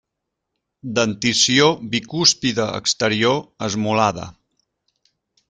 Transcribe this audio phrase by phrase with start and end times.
[0.99, 3.37] Dentició bicúspide exterior
[3.69, 4.27] esmolada.